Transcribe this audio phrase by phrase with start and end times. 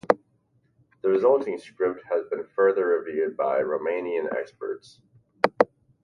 [1.03, 4.99] The resulting script has been further reviewed by Romanian experts.